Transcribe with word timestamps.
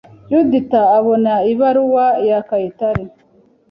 Yudita 0.31 0.81
abona 0.97 1.33
ibaruwa 1.51 2.05
ya 2.29 2.39
Kayitare. 2.47 3.03